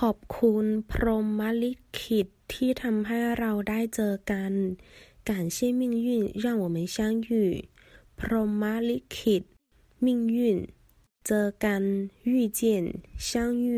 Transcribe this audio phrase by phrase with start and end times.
[0.00, 4.52] ขอบคุณพรหมลิขิตที่ทำให้เราได้เจอกัน
[5.28, 6.08] 感谢命运
[6.42, 6.96] 让我们相
[7.28, 7.30] 遇
[8.18, 9.42] พรหมลิขิต
[10.06, 10.38] 命运
[11.26, 11.82] เจอกัน
[12.30, 12.60] 遇见
[13.28, 13.30] 相
[13.66, 13.68] 遇